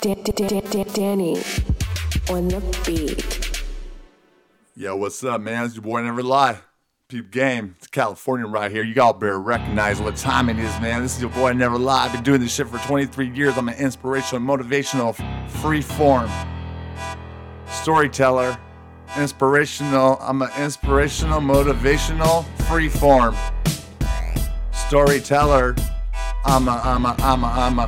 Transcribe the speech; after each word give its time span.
Danny 0.00 1.36
on 2.30 2.48
the 2.48 2.82
beat. 2.86 3.62
Yo, 4.74 4.96
what's 4.96 5.22
up, 5.22 5.42
man? 5.42 5.66
It's 5.66 5.74
your 5.74 5.82
boy 5.82 6.00
Never 6.02 6.22
Lie. 6.22 6.58
Peep 7.08 7.30
game. 7.30 7.74
It's 7.76 7.86
California 7.86 8.46
right 8.46 8.70
here. 8.70 8.82
You 8.82 9.02
all 9.02 9.12
better 9.12 9.38
recognize 9.38 10.00
what 10.00 10.16
time 10.16 10.48
it 10.48 10.58
is, 10.58 10.80
man. 10.80 11.02
This 11.02 11.16
is 11.16 11.20
your 11.20 11.30
boy 11.30 11.52
Never 11.52 11.76
Lie. 11.76 12.06
I've 12.06 12.12
been 12.12 12.22
doing 12.22 12.40
this 12.40 12.54
shit 12.54 12.68
for 12.68 12.78
23 12.78 13.28
years. 13.30 13.58
I'm 13.58 13.68
an 13.68 13.74
inspirational, 13.74 14.40
motivational, 14.42 15.14
free 15.60 15.82
form 15.82 16.30
storyteller. 17.66 18.58
Inspirational. 19.18 20.16
I'm 20.22 20.40
an 20.40 20.50
inspirational, 20.58 21.40
motivational, 21.40 22.46
free 22.68 22.88
form 22.88 23.36
storyteller. 24.72 25.76
I'm 26.44 26.68
a, 26.68 26.80
I'm 26.84 27.04
a, 27.04 27.14
I'm 27.18 27.44
a, 27.44 27.46
I'm 27.46 27.78
a, 27.78 27.86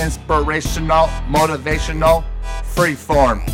inspirational, 0.00 1.06
motivational, 1.28 2.24
freeform 2.74 3.48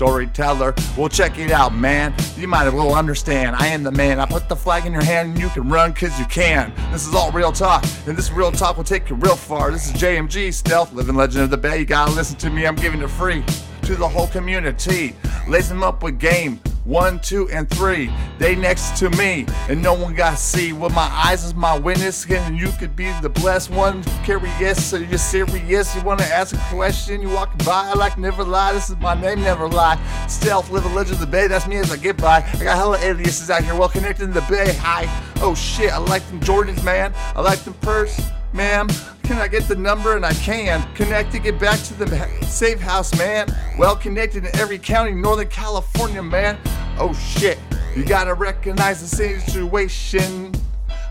storyteller. 0.00 0.74
Well, 0.96 1.10
check 1.10 1.38
it 1.38 1.50
out, 1.50 1.74
man. 1.74 2.14
You 2.38 2.48
might 2.48 2.66
as 2.66 2.72
well 2.72 2.94
understand. 2.94 3.54
I 3.56 3.66
am 3.66 3.82
the 3.82 3.92
man. 3.92 4.18
I 4.18 4.24
put 4.24 4.48
the 4.48 4.56
flag 4.56 4.86
in 4.86 4.94
your 4.94 5.04
hand 5.04 5.32
and 5.32 5.38
you 5.38 5.50
can 5.50 5.68
run 5.68 5.92
cause 5.92 6.18
you 6.18 6.24
can. 6.24 6.72
This 6.90 7.06
is 7.06 7.14
all 7.14 7.30
real 7.32 7.52
talk, 7.52 7.84
and 8.06 8.16
this 8.16 8.30
real 8.30 8.50
talk 8.50 8.78
will 8.78 8.84
take 8.84 9.10
you 9.10 9.16
real 9.16 9.36
far. 9.36 9.70
This 9.70 9.88
is 9.88 9.92
JMG 9.92 10.54
Stealth, 10.54 10.94
living 10.94 11.16
legend 11.16 11.44
of 11.44 11.50
the 11.50 11.58
Bay. 11.58 11.80
You 11.80 11.84
gotta 11.84 12.12
listen 12.12 12.38
to 12.38 12.48
me, 12.48 12.66
I'm 12.66 12.76
giving 12.76 13.02
it 13.02 13.10
free 13.10 13.44
to 13.82 13.94
the 13.94 14.08
whole 14.08 14.28
community. 14.28 15.14
Lace 15.46 15.68
them 15.68 15.82
up 15.82 16.02
with 16.02 16.18
game. 16.18 16.60
One, 16.90 17.20
two, 17.20 17.48
and 17.50 17.70
three. 17.70 18.10
They 18.40 18.56
next 18.56 18.96
to 18.96 19.10
me, 19.10 19.46
and 19.68 19.80
no 19.80 19.94
one 19.94 20.12
got 20.12 20.40
see. 20.40 20.72
With 20.72 20.92
my 20.92 21.08
eyes 21.24 21.44
is 21.44 21.54
my 21.54 21.78
witness, 21.78 22.28
and 22.28 22.58
you 22.58 22.68
could 22.80 22.96
be 22.96 23.12
the 23.22 23.28
blessed 23.28 23.70
one. 23.70 24.02
Curious, 24.24 24.84
so 24.86 24.96
you're 24.96 25.16
serious. 25.16 25.94
You 25.94 26.02
wanna 26.02 26.24
ask 26.24 26.52
a 26.52 26.74
question? 26.74 27.22
You 27.22 27.28
walk 27.28 27.56
by, 27.64 27.92
like 27.92 28.18
never 28.18 28.42
lie. 28.42 28.72
This 28.72 28.90
is 28.90 28.96
my 28.96 29.14
name, 29.14 29.40
never 29.40 29.68
lie. 29.68 30.00
Stealth, 30.26 30.68
live 30.70 30.84
a 30.84 30.88
legend 30.88 31.14
of 31.14 31.20
the 31.20 31.28
bay. 31.28 31.46
That's 31.46 31.68
me 31.68 31.76
as 31.76 31.92
I 31.92 31.96
get 31.96 32.16
by. 32.16 32.38
I 32.38 32.64
got 32.64 32.76
hella 32.76 32.98
aliases 32.98 33.50
out 33.50 33.62
here, 33.62 33.76
well 33.76 33.88
connected 33.88 34.24
in 34.24 34.32
the 34.32 34.44
bay. 34.50 34.74
Hi. 34.80 35.06
Oh 35.42 35.54
shit, 35.54 35.92
I 35.92 35.98
like 35.98 36.26
them 36.26 36.40
Jordans, 36.40 36.82
man. 36.82 37.14
I 37.36 37.40
like 37.40 37.60
them 37.60 37.74
purse. 37.74 38.20
Ma'am, 38.52 38.88
can 39.22 39.38
I 39.38 39.46
get 39.46 39.68
the 39.68 39.76
number? 39.76 40.16
And 40.16 40.26
I 40.26 40.32
can. 40.32 40.82
Connect 40.94 41.30
to 41.30 41.38
get 41.38 41.56
back 41.60 41.78
to 41.82 41.94
the 41.94 42.08
safe 42.42 42.80
house, 42.80 43.16
man. 43.16 43.46
Well 43.78 43.94
connected 43.94 44.44
in 44.44 44.56
every 44.56 44.78
county, 44.80 45.12
Northern 45.12 45.46
California, 45.46 46.20
man. 46.20 46.58
Oh 47.02 47.14
shit, 47.14 47.58
you 47.96 48.04
gotta 48.04 48.34
recognize 48.34 49.00
the 49.00 49.08
situation. 49.08 50.52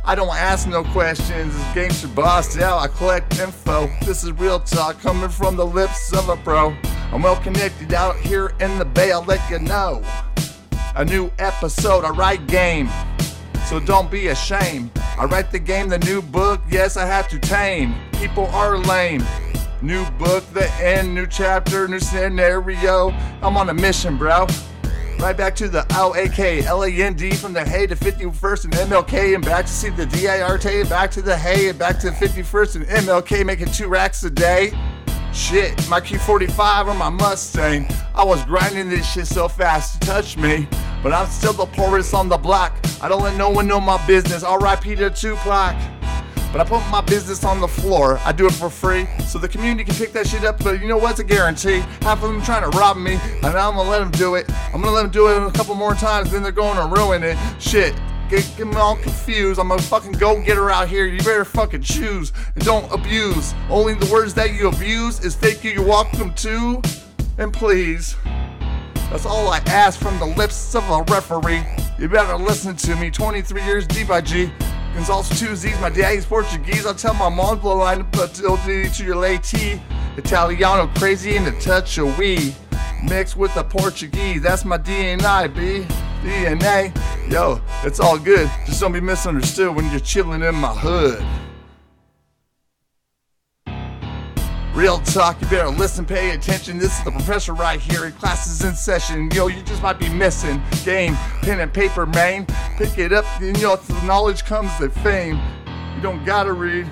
I 0.06 0.14
don't 0.14 0.30
ask 0.30 0.68
no 0.68 0.84
questions. 0.84 1.58
This 1.58 1.74
game's 1.74 2.04
your 2.04 2.12
boss. 2.12 2.56
Yeah, 2.56 2.76
I 2.76 2.88
collect 2.88 3.40
info. 3.40 3.90
This 4.02 4.24
is 4.24 4.32
real 4.34 4.60
talk 4.60 5.02
coming 5.02 5.30
from 5.30 5.56
the 5.56 5.66
lips 5.66 6.14
of 6.14 6.30
a 6.30 6.38
pro. 6.38 6.76
I'm 7.12 7.24
well 7.24 7.38
connected 7.38 7.96
out 7.96 8.16
here 8.18 8.54
in 8.60 8.78
the 8.78 8.86
bay. 8.86 9.12
I'll 9.12 9.24
let 9.24 9.42
you 9.50 9.58
know. 9.58 10.04
A 10.96 11.04
new 11.04 11.32
episode, 11.40 12.06
I 12.06 12.12
write 12.12 12.46
game. 12.46 12.88
So 13.66 13.80
don't 13.80 14.12
be 14.12 14.28
ashamed. 14.28 14.92
I 15.18 15.26
write 15.26 15.52
the 15.52 15.58
game, 15.58 15.90
the 15.90 15.98
new 15.98 16.22
book, 16.22 16.62
yes, 16.70 16.98
I 16.98 17.06
have 17.08 17.28
to 17.30 17.40
tame. 17.40 17.96
People 18.14 18.46
are 18.48 18.78
lame. 18.78 19.24
New 19.82 20.06
book, 20.12 20.44
the 20.54 20.72
end, 20.74 21.16
new 21.16 21.26
chapter, 21.26 21.88
new 21.88 22.00
scenario. 22.00 23.10
I'm 23.42 23.58
on 23.58 23.70
a 23.70 23.74
mission, 23.74 24.18
bro. 24.18 24.46
Right 25.20 25.36
back 25.36 25.54
to 25.58 25.68
the 25.68 25.86
O-A-K, 25.92 26.64
L-A-N-D 26.64 27.32
from 27.32 27.52
the 27.52 27.66
hay 27.66 27.86
to 27.88 27.96
51st 27.96 28.64
and 28.64 28.74
MLK 28.74 29.36
and 29.36 29.44
back 29.44 29.66
to 29.66 29.72
see 29.72 29.90
the 29.90 30.06
D-I-R-T 30.06 30.80
and 30.80 30.90
back 30.90 31.12
to 31.12 31.22
the 31.22 31.36
hay 31.36 31.68
and 31.68 31.78
back 31.78 32.00
to 32.00 32.12
51st 32.12 32.76
and 32.78 32.86
MLK 32.86 33.46
making 33.46 33.68
two 33.68 33.90
racks 33.90 34.24
a 34.24 34.30
day. 34.30 34.72
Shit, 35.34 35.76
my 35.90 36.00
Q45 36.00 36.88
on 36.88 36.98
my 36.98 37.10
Mustang. 37.10 37.90
I 38.16 38.24
was 38.24 38.44
grinding 38.46 38.90
this 38.90 39.12
shit 39.12 39.28
so 39.28 39.50
fast 39.50 40.02
to 40.02 40.08
touch 40.08 40.38
me. 40.38 40.70
But 41.04 41.12
I'm 41.12 41.28
still 41.28 41.54
the 41.54 41.66
poorest 41.66 42.14
on 42.14 42.30
the 42.30 42.38
block. 42.38 42.78
I 43.02 43.10
don't 43.10 43.22
let 43.22 43.36
no 43.36 43.50
one 43.50 43.68
know 43.68 43.82
my 43.82 44.04
business. 44.08 44.42
R.I.P. 44.42 44.96
to 44.96 45.10
Tupac. 45.10 45.76
But 46.52 46.62
I 46.62 46.64
put 46.64 46.82
my 46.90 47.02
business 47.02 47.44
on 47.44 47.62
the 47.62 47.68
floor. 47.68 48.20
I 48.26 48.32
do 48.32 48.48
it 48.48 48.54
for 48.54 48.70
free. 48.70 49.08
So 49.28 49.38
the 49.38 49.48
community 49.48 49.84
can 49.84 49.96
pick 49.96 50.14
that 50.14 50.28
shit 50.28 50.44
up. 50.44 50.64
But 50.64 50.82
you 50.82 50.88
know 50.88 50.98
what's 50.98 51.20
a 51.20 51.24
guarantee? 51.24 51.80
Half 52.02 52.24
of 52.24 52.32
them 52.32 52.42
trying 52.42 52.70
to 52.70 52.76
rob 52.78 52.98
me. 52.98 53.20
And 53.44 53.46
I'm 53.46 53.76
gonna 53.76 53.90
let 53.90 54.00
them 54.00 54.12
do 54.12 54.36
it. 54.36 54.50
I'm 54.74 54.82
gonna 54.82 54.92
let 54.92 55.04
them 55.04 55.12
do 55.12 55.28
it 55.28 55.48
a 55.48 55.52
couple 55.52 55.76
more 55.76 55.94
times. 55.94 56.32
Then 56.32 56.42
they're 56.42 56.52
to 56.52 56.90
ruin 56.92 57.24
it. 57.24 57.38
Shit. 57.60 57.94
Get, 58.30 58.52
get 58.58 58.76
all 58.76 58.96
confused. 58.96 59.60
I'm 59.60 59.72
a 59.72 59.80
fucking 59.80 60.14
go 60.14 60.40
getter 60.44 60.70
out 60.70 60.88
here. 60.88 61.06
You 61.06 61.18
better 61.20 61.46
fucking 61.46 61.82
choose 61.82 62.32
and 62.54 62.64
don't 62.64 62.92
abuse. 62.92 63.56
Only 63.70 63.96
the 63.96 64.06
words 64.12 64.36
that 64.36 64.54
you 64.54 64.70
abuse 64.70 65.24
is 65.24 65.36
thank 65.36 65.64
you, 65.64 65.72
you're 65.72 65.84
welcome 65.84 66.34
to, 66.36 66.80
and 67.40 67.52
please. 67.52 68.16
That's 69.10 69.26
all 69.26 69.50
I 69.50 69.58
ask 69.66 70.00
from 70.00 70.20
the 70.20 70.28
lips 70.28 70.76
of 70.76 70.88
a 70.92 71.02
referee. 71.12 71.64
You 71.98 72.08
better 72.08 72.38
listen 72.38 72.76
to 72.76 72.96
me. 72.98 73.10
23 73.10 73.64
years 73.64 73.88
deep, 73.88 74.12
IG. 74.12 74.52
Gonzalez 74.94 75.30
two 75.40 75.56
Z's, 75.56 75.80
my 75.80 75.90
daddy's 75.90 76.26
Portuguese. 76.26 76.86
I'll 76.86 76.94
tell 76.94 77.14
my 77.14 77.30
mom 77.30 77.60
blow 77.60 77.78
line 77.78 78.00
to 78.00 78.04
put 78.04 78.34
to 78.34 79.04
your 79.04 79.16
late 79.16 79.54
Italiano 80.18 80.88
crazy 80.96 81.38
and 81.38 81.48
a 81.48 81.60
touch 81.60 81.98
of 81.98 82.18
we. 82.18 82.56
Mixed 83.04 83.38
with 83.38 83.54
the 83.56 83.64
Portuguese, 83.64 84.42
that's 84.42 84.66
my 84.66 84.78
DNA, 84.78 85.54
B. 85.56 85.86
DNA. 86.22 86.94
Yo, 87.32 87.62
it's 87.84 88.00
all 88.00 88.20
good. 88.20 88.50
Just 88.66 88.82
don't 88.82 88.92
be 88.92 89.00
misunderstood 89.00 89.74
when 89.74 89.90
you're 89.92 90.02
chilling 90.02 90.42
in 90.42 90.56
my 90.56 90.74
hood. 90.74 91.24
Real 94.80 95.00
talk, 95.00 95.42
you 95.42 95.48
better 95.48 95.68
listen, 95.68 96.06
pay 96.06 96.30
attention. 96.30 96.78
This 96.78 96.98
is 96.98 97.04
the 97.04 97.12
professor 97.12 97.54
right 97.54 97.82
here. 97.82 98.12
Class 98.12 98.50
is 98.50 98.64
in 98.64 98.74
session. 98.76 99.30
Yo, 99.32 99.48
you 99.48 99.62
just 99.64 99.82
might 99.82 100.00
be 100.00 100.08
missing. 100.08 100.62
Game, 100.86 101.16
pen 101.42 101.60
and 101.60 101.74
paper, 101.74 102.06
man. 102.06 102.46
Pick 102.78 102.98
it 102.98 103.12
up, 103.12 103.26
and 103.42 103.58
you 103.58 103.64
know, 103.64 103.76
through 103.76 104.08
knowledge 104.08 104.46
comes 104.46 104.72
the 104.80 104.90
fame. 104.90 105.38
You 105.98 106.02
don't 106.02 106.24
gotta 106.24 106.54
read. 106.54 106.90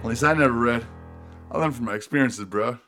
At 0.00 0.04
least 0.04 0.22
I 0.22 0.34
never 0.34 0.52
read. 0.52 0.84
I 1.50 1.56
learned 1.56 1.76
from 1.76 1.86
my 1.86 1.94
experiences, 1.94 2.44
bro. 2.44 2.78